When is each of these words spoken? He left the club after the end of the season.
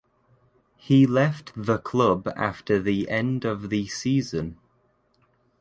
He 0.77 1.05
left 1.05 1.51
the 1.55 1.77
club 1.77 2.27
after 2.35 2.79
the 2.79 3.07
end 3.07 3.45
of 3.45 3.69
the 3.69 3.85
season. 3.85 4.57